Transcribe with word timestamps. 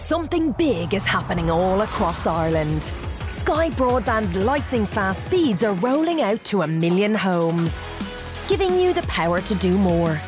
Something 0.00 0.52
big 0.52 0.94
is 0.94 1.04
happening 1.04 1.50
all 1.50 1.82
across 1.82 2.26
Ireland. 2.26 2.82
Sky 3.28 3.68
Broadband's 3.68 4.34
lightning 4.34 4.86
fast 4.86 5.26
speeds 5.26 5.62
are 5.62 5.74
rolling 5.74 6.22
out 6.22 6.42
to 6.44 6.62
a 6.62 6.66
million 6.66 7.14
homes, 7.14 7.76
giving 8.48 8.74
you 8.74 8.94
the 8.94 9.02
power 9.02 9.42
to 9.42 9.54
do 9.56 9.76
more. 9.76 10.18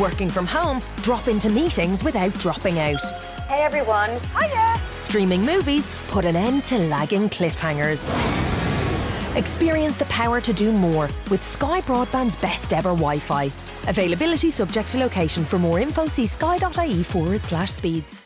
Working 0.00 0.30
from 0.30 0.46
home, 0.46 0.80
drop 1.02 1.26
into 1.26 1.50
meetings 1.50 2.04
without 2.04 2.32
dropping 2.34 2.78
out. 2.78 3.00
Hey 3.48 3.64
everyone. 3.64 4.08
Hiya. 4.38 4.80
Streaming 5.00 5.44
movies, 5.44 5.86
put 6.06 6.24
an 6.24 6.36
end 6.36 6.62
to 6.66 6.78
lagging 6.78 7.28
cliffhangers. 7.28 8.06
Experience 9.36 9.98
the 9.98 10.06
power 10.06 10.40
to 10.40 10.52
do 10.52 10.70
more 10.70 11.10
with 11.28 11.44
Sky 11.44 11.80
Broadband's 11.80 12.36
best 12.36 12.72
ever 12.72 12.90
Wi 12.90 13.18
Fi. 13.18 13.46
Availability 13.90 14.52
subject 14.52 14.88
to 14.90 14.98
location. 14.98 15.44
For 15.44 15.58
more 15.58 15.80
info, 15.80 16.06
see 16.06 16.28
sky.ie 16.28 17.02
forward 17.02 17.42
slash 17.42 17.72
speeds. 17.72 18.25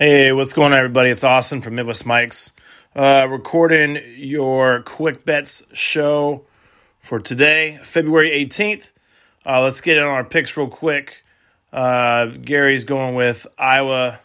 Hey, 0.00 0.30
what's 0.30 0.52
going 0.52 0.70
on, 0.72 0.78
everybody? 0.78 1.10
It's 1.10 1.24
Austin 1.24 1.60
from 1.60 1.74
Midwest 1.74 2.06
Mikes. 2.06 2.52
Uh, 2.94 3.26
recording 3.28 4.00
your 4.16 4.82
quick 4.82 5.24
bets 5.24 5.64
show 5.72 6.44
for 7.00 7.18
today, 7.18 7.80
February 7.82 8.30
18th. 8.30 8.92
Uh, 9.44 9.60
let's 9.60 9.80
get 9.80 9.96
in 9.96 10.04
on 10.04 10.10
our 10.10 10.22
picks 10.22 10.56
real 10.56 10.68
quick. 10.68 11.24
Uh, 11.72 12.26
Gary's 12.26 12.84
going 12.84 13.16
with 13.16 13.48
Iowa 13.58 14.20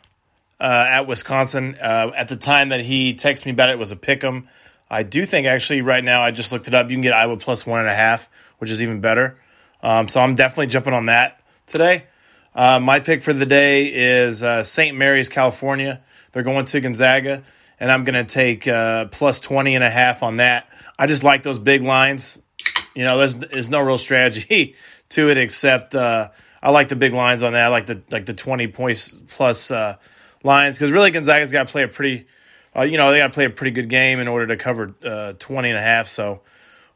uh, 0.62 0.64
at 0.64 1.08
Wisconsin. 1.08 1.76
Uh, 1.82 2.12
at 2.16 2.28
the 2.28 2.38
time 2.38 2.70
that 2.70 2.82
he 2.82 3.16
texted 3.16 3.48
me 3.48 3.54
about 3.54 3.70
it, 3.70 3.72
it 3.72 3.80
was 3.80 3.92
a 3.92 3.96
pick 3.96 4.24
'em. 4.24 4.48
I 4.92 5.02
do 5.02 5.26
think 5.26 5.48
actually 5.48 5.82
right 5.82 6.04
now 6.04 6.22
I 6.22 6.30
just 6.30 6.52
looked 6.52 6.68
it 6.68 6.76
up. 6.76 6.92
You 6.92 6.98
can 6.98 7.02
get 7.02 7.14
Iowa 7.14 7.38
plus 7.38 7.66
one 7.66 7.80
and 7.80 7.90
a 7.90 7.96
half, 7.96 8.30
which 8.60 8.70
is 8.70 8.80
even 8.84 9.02
better. 9.02 9.40
Um, 9.82 10.08
so 10.08 10.22
I'm 10.22 10.36
definitely 10.36 10.68
jumping 10.68 10.94
on 10.94 11.08
that 11.08 11.42
today. 11.66 12.04
Uh, 12.56 12.80
my 12.80 13.00
pick 13.00 13.24
for 13.24 13.34
the 13.34 13.46
day 13.46 13.86
is 13.86 14.44
uh, 14.44 14.64
St. 14.64 14.96
Mary's, 14.96 15.30
California. 15.30 16.02
They're 16.32 16.44
going 16.44 16.66
to 16.66 16.82
Gonzaga, 16.82 17.44
and 17.80 17.92
I'm 17.92 18.04
going 18.04 18.26
to 18.26 18.32
take 18.32 18.68
uh, 18.68 19.06
plus 19.06 19.40
20 19.40 19.76
and 19.76 19.84
a 19.84 19.90
half 19.90 20.24
on 20.24 20.38
that. 20.38 20.68
I 20.98 21.08
just 21.08 21.24
like 21.24 21.44
those 21.44 21.60
big 21.60 21.84
lines. 21.84 22.40
You 22.96 23.06
know, 23.06 23.18
there's, 23.18 23.36
there's 23.36 23.70
no 23.70 23.82
real 23.82 23.98
strategy 23.98 24.76
to 25.10 25.30
it 25.30 25.38
except 25.38 25.96
uh, 25.96 26.30
I 26.64 26.72
like 26.72 26.88
the 26.88 26.96
big 26.96 27.14
lines 27.14 27.44
on 27.44 27.54
that. 27.54 27.64
I 27.64 27.68
like 27.68 27.88
the 27.88 28.02
like 28.10 28.26
the 28.26 28.34
20 28.34 28.68
points 28.68 29.10
plus 29.28 29.70
uh, 29.70 29.98
lines 30.44 30.78
because 30.78 30.92
really 30.92 31.12
Gonzaga's 31.12 31.52
got 31.52 31.68
to 31.68 31.72
play 31.72 31.84
a 31.84 31.88
pretty, 31.90 32.26
uh, 32.76 32.84
you 32.84 32.98
know, 32.98 33.12
they 33.12 33.20
got 33.20 33.28
to 33.28 33.34
play 33.34 33.46
a 33.46 33.50
pretty 33.50 33.72
good 33.72 33.90
game 33.90 34.20
in 34.20 34.30
order 34.30 34.48
to 34.48 34.58
cover 34.58 34.96
uh, 35.04 35.34
20 35.34 35.70
and 35.70 35.78
a 35.78 35.82
half. 35.82 36.08
So 36.08 36.42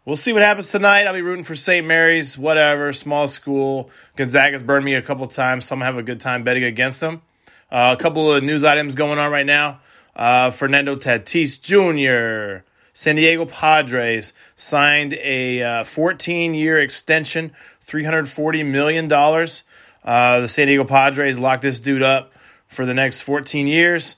we'll 0.07 0.15
see 0.15 0.31
what 0.31 0.41
happens 0.41 0.71
tonight. 0.71 1.05
I'll 1.05 1.13
be 1.13 1.21
rooting 1.21 1.43
for 1.43 1.55
St. 1.55 1.85
Mary's, 1.85 2.37
whatever, 2.37 2.93
small 2.93 3.27
school. 3.27 3.91
Gonzaga's 4.15 4.63
burned 4.63 4.85
me 4.85 4.95
a 4.95 5.01
couple 5.01 5.27
times, 5.27 5.65
so 5.65 5.75
I'm 5.75 5.79
going 5.79 5.91
to 5.91 5.93
have 5.93 5.97
a 5.97 6.03
good 6.03 6.21
time 6.21 6.43
betting 6.43 6.63
against 6.63 7.01
them. 7.01 7.21
Uh, 7.69 7.93
a 7.97 8.01
couple 8.01 8.33
of 8.33 8.43
news 8.43 8.63
items 8.63 8.95
going 8.95 9.19
on 9.19 9.31
right 9.31 9.45
now. 9.45 9.81
Uh, 10.15 10.49
Fernando 10.49 10.95
Tatis 10.95 11.61
Jr., 11.61 12.63
San 12.93 13.17
Diego 13.17 13.45
Padres 13.45 14.33
signed 14.55 15.13
a 15.13 15.83
14 15.83 16.51
uh, 16.51 16.53
year 16.55 16.79
extension, 16.79 17.51
$340 17.85 18.65
million. 18.65 19.11
Uh, 19.11 20.39
the 20.39 20.47
San 20.47 20.67
Diego 20.67 20.85
Padres 20.85 21.37
locked 21.37 21.61
this 21.61 21.79
dude 21.79 22.01
up 22.01 22.31
for 22.67 22.85
the 22.85 22.93
next 22.93 23.21
14 23.21 23.67
years. 23.67 24.15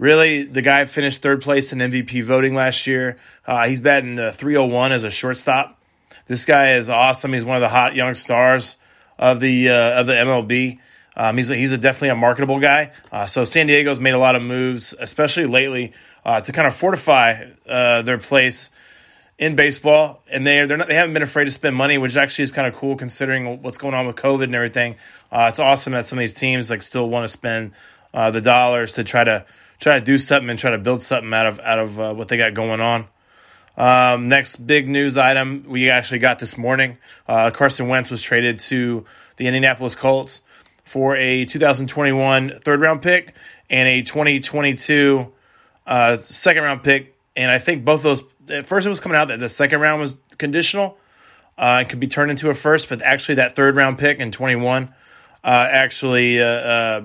Really, 0.00 0.44
the 0.44 0.62
guy 0.62 0.86
finished 0.86 1.20
third 1.20 1.42
place 1.42 1.74
in 1.74 1.78
MVP 1.78 2.24
voting 2.24 2.54
last 2.54 2.86
year. 2.86 3.18
Uh, 3.46 3.68
he's 3.68 3.80
batting 3.80 4.18
uh, 4.18 4.32
301 4.32 4.92
as 4.92 5.04
a 5.04 5.10
shortstop. 5.10 5.78
This 6.26 6.46
guy 6.46 6.76
is 6.76 6.88
awesome. 6.88 7.34
He's 7.34 7.44
one 7.44 7.58
of 7.58 7.60
the 7.60 7.68
hot 7.68 7.94
young 7.94 8.14
stars 8.14 8.78
of 9.18 9.40
the 9.40 9.68
uh, 9.68 10.00
of 10.00 10.06
the 10.06 10.14
MLB. 10.14 10.78
Um, 11.18 11.36
he's 11.36 11.50
a, 11.50 11.54
he's 11.54 11.72
a 11.72 11.76
definitely 11.76 12.08
a 12.08 12.14
marketable 12.14 12.60
guy. 12.60 12.92
Uh, 13.12 13.26
so 13.26 13.44
San 13.44 13.66
Diego's 13.66 14.00
made 14.00 14.14
a 14.14 14.18
lot 14.18 14.36
of 14.36 14.42
moves, 14.42 14.94
especially 14.98 15.44
lately, 15.44 15.92
uh, 16.24 16.40
to 16.40 16.50
kind 16.50 16.66
of 16.66 16.74
fortify 16.74 17.50
uh, 17.68 18.00
their 18.00 18.16
place 18.16 18.70
in 19.38 19.54
baseball, 19.54 20.22
and 20.30 20.46
they 20.46 20.64
they're 20.64 20.78
not, 20.78 20.88
they 20.88 20.94
haven't 20.94 21.12
been 21.12 21.22
afraid 21.22 21.44
to 21.44 21.50
spend 21.50 21.76
money, 21.76 21.98
which 21.98 22.16
actually 22.16 22.44
is 22.44 22.52
kind 22.52 22.66
of 22.66 22.74
cool 22.74 22.96
considering 22.96 23.60
what's 23.60 23.76
going 23.76 23.92
on 23.92 24.06
with 24.06 24.16
COVID 24.16 24.44
and 24.44 24.54
everything. 24.54 24.96
it's 25.30 25.60
awesome 25.60 25.92
that 25.92 26.06
some 26.06 26.18
of 26.18 26.22
these 26.22 26.32
teams 26.32 26.70
like 26.70 26.80
still 26.80 27.10
want 27.10 27.24
to 27.24 27.28
spend 27.28 27.72
the 28.14 28.40
dollars 28.40 28.94
to 28.94 29.04
try 29.04 29.24
to 29.24 29.44
try 29.80 29.98
to 29.98 30.04
do 30.04 30.18
something 30.18 30.50
and 30.50 30.58
try 30.58 30.70
to 30.70 30.78
build 30.78 31.02
something 31.02 31.32
out 31.32 31.46
of 31.46 31.58
out 31.60 31.78
of 31.78 32.00
uh, 32.00 32.14
what 32.14 32.28
they 32.28 32.36
got 32.36 32.54
going 32.54 32.80
on. 32.80 33.08
Um, 33.76 34.28
next 34.28 34.56
big 34.56 34.88
news 34.88 35.16
item 35.16 35.64
we 35.66 35.90
actually 35.90 36.18
got 36.18 36.38
this 36.38 36.56
morning: 36.56 36.98
uh, 37.26 37.50
Carson 37.50 37.88
Wentz 37.88 38.10
was 38.10 38.22
traded 38.22 38.60
to 38.60 39.04
the 39.36 39.46
Indianapolis 39.46 39.94
Colts 39.94 40.42
for 40.84 41.16
a 41.16 41.44
2021 41.44 42.60
third 42.62 42.80
round 42.80 43.00
pick 43.02 43.34
and 43.68 43.88
a 43.88 44.02
2022 44.02 45.32
uh, 45.86 46.16
second 46.18 46.62
round 46.62 46.82
pick. 46.82 47.16
And 47.36 47.50
I 47.50 47.58
think 47.58 47.84
both 47.84 48.02
those 48.02 48.22
at 48.48 48.66
first 48.66 48.86
it 48.86 48.90
was 48.90 49.00
coming 49.00 49.16
out 49.16 49.28
that 49.28 49.38
the 49.38 49.48
second 49.48 49.80
round 49.80 50.00
was 50.00 50.18
conditional 50.36 50.98
uh, 51.56 51.78
and 51.80 51.88
could 51.88 52.00
be 52.00 52.08
turned 52.08 52.30
into 52.30 52.50
a 52.50 52.54
first, 52.54 52.88
but 52.88 53.02
actually 53.02 53.36
that 53.36 53.54
third 53.54 53.76
round 53.76 53.98
pick 53.98 54.18
in 54.18 54.32
21 54.32 54.92
uh, 55.42 55.46
actually 55.46 56.42
uh, 56.42 56.46
uh, 56.46 57.02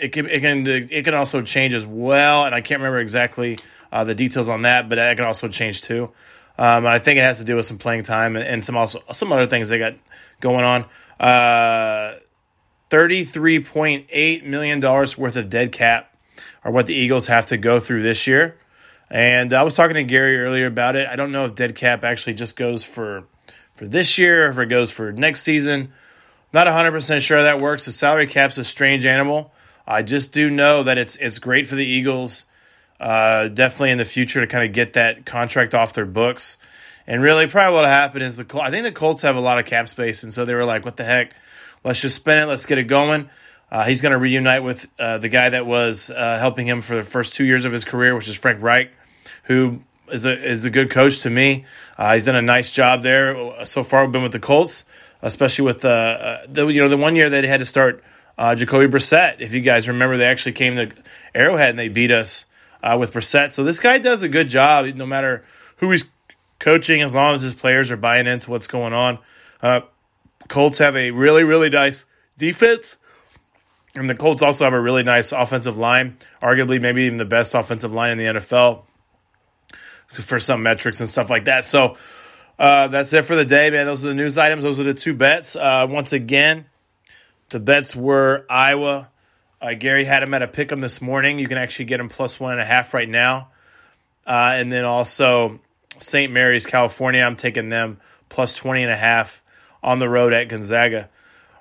it 0.00 0.12
can 0.12 0.26
it 0.28 0.40
can 0.40 0.66
it 0.66 1.04
can 1.04 1.14
also 1.14 1.42
change 1.42 1.74
as 1.74 1.86
well, 1.86 2.44
and 2.44 2.54
I 2.54 2.60
can't 2.60 2.80
remember 2.80 3.00
exactly 3.00 3.58
uh, 3.92 4.04
the 4.04 4.14
details 4.14 4.48
on 4.48 4.62
that, 4.62 4.88
but 4.88 4.98
it 4.98 5.16
can 5.16 5.26
also 5.26 5.48
change 5.48 5.82
too. 5.82 6.10
Um, 6.58 6.86
I 6.86 6.98
think 6.98 7.18
it 7.18 7.22
has 7.22 7.38
to 7.38 7.44
do 7.44 7.56
with 7.56 7.66
some 7.66 7.78
playing 7.78 8.02
time 8.02 8.34
and, 8.36 8.44
and 8.44 8.64
some 8.64 8.76
also 8.76 9.02
some 9.12 9.32
other 9.32 9.46
things 9.46 9.68
they 9.68 9.78
got 9.78 9.94
going 10.40 10.64
on. 10.64 10.84
Uh, 11.20 12.18
Thirty-three 12.90 13.60
point 13.64 14.06
eight 14.08 14.46
million 14.46 14.80
dollars 14.80 15.18
worth 15.18 15.36
of 15.36 15.50
dead 15.50 15.72
cap 15.72 16.16
are 16.64 16.72
what 16.72 16.86
the 16.86 16.94
Eagles 16.94 17.26
have 17.26 17.46
to 17.46 17.58
go 17.58 17.80
through 17.80 18.02
this 18.02 18.26
year. 18.26 18.56
And 19.10 19.52
I 19.52 19.62
was 19.62 19.74
talking 19.74 19.94
to 19.94 20.04
Gary 20.04 20.40
earlier 20.40 20.66
about 20.66 20.96
it. 20.96 21.06
I 21.06 21.16
don't 21.16 21.30
know 21.30 21.44
if 21.44 21.54
dead 21.54 21.74
cap 21.74 22.02
actually 22.02 22.34
just 22.34 22.56
goes 22.56 22.84
for 22.84 23.24
for 23.76 23.86
this 23.86 24.16
year, 24.16 24.46
or 24.46 24.50
if 24.50 24.58
it 24.58 24.66
goes 24.66 24.90
for 24.90 25.12
next 25.12 25.42
season. 25.42 25.92
Not 26.52 26.66
100% 26.66 27.20
sure 27.20 27.42
that 27.42 27.60
works. 27.60 27.84
The 27.84 27.92
salary 27.92 28.26
cap's 28.26 28.56
a 28.56 28.64
strange 28.64 29.04
animal. 29.04 29.52
I 29.88 30.02
just 30.02 30.32
do 30.32 30.50
know 30.50 30.82
that 30.82 30.98
it's 30.98 31.16
it's 31.16 31.38
great 31.38 31.66
for 31.66 31.74
the 31.74 31.84
Eagles, 31.84 32.44
uh, 33.00 33.48
definitely 33.48 33.90
in 33.90 33.98
the 33.98 34.04
future 34.04 34.40
to 34.40 34.46
kind 34.46 34.66
of 34.66 34.74
get 34.74 34.92
that 34.92 35.24
contract 35.24 35.74
off 35.74 35.94
their 35.94 36.04
books. 36.04 36.58
And 37.06 37.22
really, 37.22 37.46
probably 37.46 37.74
what 37.74 37.86
happened 37.86 38.22
is 38.22 38.36
the 38.36 38.44
Col- 38.44 38.60
I 38.60 38.70
think 38.70 38.82
the 38.82 38.92
Colts 38.92 39.22
have 39.22 39.36
a 39.36 39.40
lot 39.40 39.58
of 39.58 39.64
cap 39.64 39.88
space, 39.88 40.22
and 40.22 40.32
so 40.32 40.44
they 40.44 40.54
were 40.54 40.66
like, 40.66 40.84
"What 40.84 40.98
the 40.98 41.04
heck? 41.04 41.32
Let's 41.84 42.00
just 42.00 42.16
spend 42.16 42.42
it. 42.42 42.46
Let's 42.46 42.66
get 42.66 42.76
it 42.76 42.84
going." 42.84 43.30
Uh, 43.72 43.84
he's 43.84 44.02
going 44.02 44.12
to 44.12 44.18
reunite 44.18 44.62
with 44.62 44.86
uh, 44.98 45.18
the 45.18 45.30
guy 45.30 45.48
that 45.48 45.64
was 45.64 46.10
uh, 46.10 46.36
helping 46.38 46.66
him 46.66 46.82
for 46.82 46.96
the 46.96 47.02
first 47.02 47.32
two 47.32 47.44
years 47.46 47.64
of 47.64 47.72
his 47.72 47.86
career, 47.86 48.14
which 48.14 48.28
is 48.28 48.36
Frank 48.36 48.62
Reich, 48.62 48.90
who 49.44 49.80
is 50.12 50.26
a 50.26 50.46
is 50.46 50.66
a 50.66 50.70
good 50.70 50.90
coach 50.90 51.20
to 51.22 51.30
me. 51.30 51.64
Uh, 51.96 52.12
he's 52.12 52.26
done 52.26 52.36
a 52.36 52.42
nice 52.42 52.70
job 52.70 53.00
there 53.00 53.64
so 53.64 53.82
far. 53.82 54.06
Been 54.06 54.22
with 54.22 54.32
the 54.32 54.38
Colts, 54.38 54.84
especially 55.22 55.64
with 55.64 55.82
uh, 55.82 56.40
the 56.46 56.66
you 56.66 56.82
know 56.82 56.90
the 56.90 56.98
one 56.98 57.16
year 57.16 57.30
that 57.30 57.42
he 57.42 57.48
had 57.48 57.60
to 57.60 57.66
start 57.66 58.04
uh, 58.38 58.54
Jacoby 58.54 58.86
Brissett. 58.86 59.40
If 59.40 59.52
you 59.52 59.60
guys 59.60 59.88
remember, 59.88 60.16
they 60.16 60.26
actually 60.26 60.52
came 60.52 60.76
to 60.76 60.90
Arrowhead 61.34 61.70
and 61.70 61.78
they 61.78 61.88
beat 61.88 62.12
us 62.12 62.46
uh, 62.82 62.96
with 62.98 63.12
Brissett. 63.12 63.52
So 63.52 63.64
this 63.64 63.80
guy 63.80 63.98
does 63.98 64.22
a 64.22 64.28
good 64.28 64.48
job, 64.48 64.86
no 64.94 65.04
matter 65.04 65.44
who 65.78 65.90
he's 65.90 66.04
coaching, 66.60 67.02
as 67.02 67.14
long 67.14 67.34
as 67.34 67.42
his 67.42 67.54
players 67.54 67.90
are 67.90 67.96
buying 67.96 68.26
into 68.26 68.50
what's 68.50 68.68
going 68.68 68.92
on. 68.92 69.18
Uh, 69.60 69.80
Colts 70.46 70.78
have 70.78 70.96
a 70.96 71.10
really, 71.10 71.44
really 71.44 71.68
nice 71.68 72.06
defense. 72.38 72.96
And 73.96 74.08
the 74.08 74.14
Colts 74.14 74.42
also 74.42 74.64
have 74.64 74.72
a 74.72 74.80
really 74.80 75.02
nice 75.02 75.32
offensive 75.32 75.76
line, 75.76 76.18
arguably 76.40 76.80
maybe 76.80 77.02
even 77.02 77.18
the 77.18 77.24
best 77.24 77.54
offensive 77.54 77.92
line 77.92 78.12
in 78.12 78.18
the 78.18 78.40
NFL 78.40 78.84
for 80.12 80.38
some 80.38 80.62
metrics 80.62 81.00
and 81.00 81.08
stuff 81.08 81.30
like 81.30 81.46
that. 81.46 81.64
So 81.64 81.96
uh, 82.58 82.88
that's 82.88 83.12
it 83.12 83.22
for 83.22 83.34
the 83.34 83.44
day, 83.44 83.70
man. 83.70 83.86
Those 83.86 84.04
are 84.04 84.08
the 84.08 84.14
news 84.14 84.38
items. 84.38 84.62
Those 84.62 84.78
are 84.78 84.84
the 84.84 84.94
two 84.94 85.14
bets. 85.14 85.56
Uh, 85.56 85.86
once 85.88 86.12
again, 86.12 86.66
the 87.50 87.60
bets 87.60 87.96
were 87.96 88.44
Iowa. 88.48 89.08
Uh, 89.60 89.74
Gary 89.74 90.04
had 90.04 90.22
him 90.22 90.34
at 90.34 90.42
a 90.42 90.48
pick 90.48 90.70
'em 90.70 90.80
this 90.80 91.00
morning. 91.02 91.38
You 91.38 91.48
can 91.48 91.58
actually 91.58 91.86
get 91.86 92.00
him 92.00 92.08
plus 92.08 92.38
one 92.38 92.52
and 92.52 92.60
a 92.60 92.64
half 92.64 92.94
right 92.94 93.08
now. 93.08 93.48
Uh, 94.26 94.52
and 94.54 94.70
then 94.72 94.84
also 94.84 95.58
St. 95.98 96.32
Mary's, 96.32 96.66
California. 96.66 97.22
I'm 97.22 97.36
taking 97.36 97.68
them 97.68 97.98
plus 98.28 98.54
20 98.54 98.82
and 98.82 98.92
a 98.92 98.96
half 98.96 99.42
on 99.82 99.98
the 99.98 100.08
road 100.08 100.32
at 100.32 100.48
Gonzaga. 100.48 101.08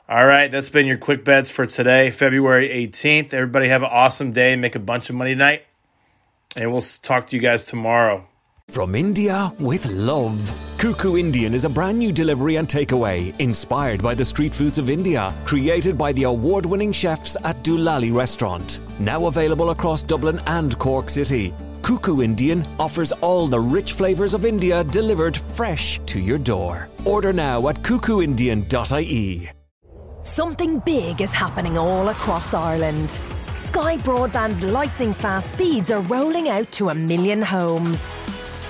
All 0.10 0.26
right, 0.26 0.50
that's 0.50 0.70
been 0.70 0.86
your 0.86 0.98
quick 0.98 1.26
bets 1.26 1.50
for 1.50 1.66
today, 1.66 2.12
February 2.12 2.70
18th. 2.70 3.34
Everybody 3.34 3.68
have 3.68 3.84
an 3.84 3.90
awesome 3.92 4.32
day. 4.32 4.56
Make 4.56 4.76
a 4.76 4.80
bunch 4.80 5.10
of 5.10 5.16
money 5.16 5.32
tonight. 5.32 5.66
And 6.56 6.72
we'll 6.72 6.82
talk 6.82 7.28
to 7.28 7.36
you 7.36 7.42
guys 7.42 7.66
tomorrow. 7.66 8.26
From 8.70 8.96
India 8.96 9.52
with 9.60 9.90
love. 9.92 10.54
Cuckoo 10.78 11.18
Indian 11.18 11.54
is 11.54 11.66
a 11.66 11.70
brand 11.70 11.98
new 11.98 12.12
delivery 12.12 12.58
and 12.58 12.68
takeaway 12.68 13.36
inspired 13.40 14.04
by 14.04 14.14
the 14.14 14.26
street 14.26 14.54
foods 14.54 14.78
of 14.78 14.90
India, 14.90 15.34
created 15.46 15.98
by 15.98 16.12
the 16.12 16.24
award 16.24 16.66
winning 16.66 16.92
chefs 16.92 17.38
at 17.44 17.64
Doolally 17.64 18.14
Restaurant. 18.14 18.82
Now 19.00 19.28
available 19.28 19.72
across 19.72 20.04
Dublin 20.04 20.40
and 20.46 20.78
Cork 20.78 21.10
City. 21.10 21.54
Cuckoo 21.82 22.22
Indian 22.22 22.64
offers 22.78 23.14
all 23.14 23.48
the 23.48 23.60
rich 23.60 23.94
flavours 23.94 24.34
of 24.34 24.46
India 24.46 24.84
delivered 24.84 25.36
fresh 25.36 26.00
to 26.06 26.20
your 26.20 26.38
door. 26.38 26.90
Order 27.06 27.34
now 27.34 27.70
at 27.70 27.78
cuckooindian.ie. 27.78 29.50
Something 30.24 30.80
big 30.80 31.22
is 31.22 31.32
happening 31.32 31.78
all 31.78 32.10
across 32.10 32.54
Ireland. 32.54 33.10
Sky 33.56 33.98
Broadband's 33.98 34.62
lightning 34.62 35.14
fast 35.14 35.54
speeds 35.54 35.90
are 35.90 36.02
rolling 36.02 36.50
out 36.50 36.72
to 36.74 36.90
a 36.90 36.96
million 36.96 37.42
homes, 37.42 38.02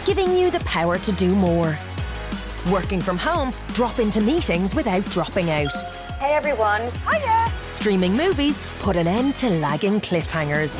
giving 0.07 0.33
you 0.33 0.49
the 0.49 0.61
power 0.61 0.97
to 0.97 1.11
do 1.11 1.35
more. 1.35 1.77
Working 2.71 3.01
from 3.01 3.17
home, 3.17 3.51
drop 3.73 3.99
into 3.99 4.21
meetings 4.21 4.73
without 4.73 5.03
dropping 5.09 5.49
out. 5.49 5.73
Hey 6.17 6.33
everyone. 6.33 6.79
Hiya. 7.05 7.51
Streaming 7.71 8.13
movies, 8.13 8.57
put 8.79 8.95
an 8.95 9.05
end 9.05 9.35
to 9.35 9.49
lagging 9.49 9.99
cliffhangers. 9.99 10.79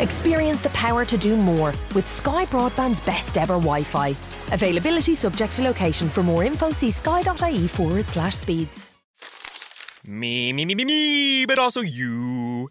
Experience 0.00 0.62
the 0.62 0.70
power 0.70 1.04
to 1.04 1.18
do 1.18 1.36
more 1.36 1.74
with 1.94 2.08
Sky 2.08 2.46
Broadband's 2.46 3.00
best 3.00 3.36
ever 3.36 3.58
Wi 3.58 3.82
Fi. 3.82 4.08
Availability 4.50 5.14
subject 5.14 5.52
to 5.54 5.62
location. 5.62 6.08
For 6.08 6.22
more 6.22 6.42
info, 6.42 6.72
see 6.72 6.90
sky.ie 6.90 7.68
forward 7.68 8.08
slash 8.08 8.36
speeds. 8.36 8.94
Me, 10.06 10.54
me, 10.54 10.64
me, 10.64 10.74
me, 10.74 10.86
me, 10.86 11.44
but 11.44 11.58
also 11.58 11.82
you. 11.82 12.70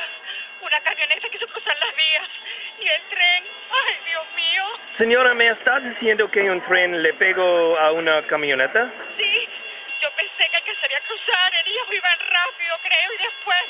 Una 0.71 0.79
camioneta. 0.87 1.27
Se 1.27 1.47
cruzan 1.47 1.75
las 1.83 1.93
vías. 1.99 2.29
Y 2.79 2.87
el 2.87 3.03
tren. 3.11 3.43
Ay, 3.75 3.93
Dios 4.07 4.25
mío. 4.39 4.63
Señora, 4.95 5.33
¿me 5.35 5.49
estás 5.49 5.83
diciendo 5.83 6.31
que 6.31 6.49
un 6.49 6.61
tren 6.63 7.03
le 7.03 7.13
pegó 7.13 7.77
a 7.77 7.91
una 7.91 8.25
camioneta? 8.27 8.87
Sí. 9.17 9.31
Yo 10.01 10.07
pensé 10.15 10.47
que 10.49 10.55
alcanzaría 10.55 10.97
a 10.97 11.07
cruzar. 11.07 11.51
Ellos 11.67 11.87
iban 11.91 12.19
rápido, 12.23 12.73
creo. 12.87 13.09
Y 13.11 13.19
después. 13.19 13.65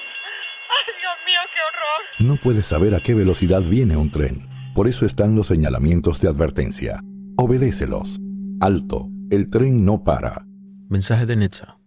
Ay, 0.69 0.94
Dios 1.01 1.18
mío, 1.25 1.42
qué 1.50 1.59
horror. 1.65 2.01
No 2.19 2.36
puedes 2.38 2.65
saber 2.68 2.94
a 2.94 3.00
qué 3.00 3.15
velocidad 3.15 3.62
viene 3.62 3.97
un 3.97 4.12
tren. 4.12 4.45
Por 4.75 4.88
eso 4.88 5.06
están 5.06 5.36
los 5.36 5.47
señalamientos 5.47 6.21
de 6.21 6.30
advertencia. 6.30 7.01
Obedécelos. 7.36 8.19
Alto. 8.62 9.07
El 9.31 9.50
tren 9.50 9.86
no 9.86 10.04
para. 10.04 10.45
Mensaje 10.88 11.25
de 11.25 11.36
Netza. 11.36 11.81